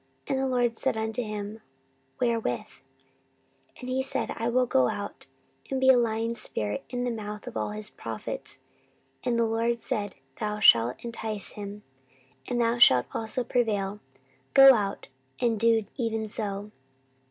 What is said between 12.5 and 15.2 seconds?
thou shalt also prevail: go out,